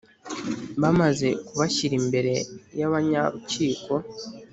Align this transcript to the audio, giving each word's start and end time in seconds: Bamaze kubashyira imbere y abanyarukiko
Bamaze 0.81 1.27
kubashyira 1.47 1.93
imbere 2.01 2.33
y 2.79 2.81
abanyarukiko 2.87 3.93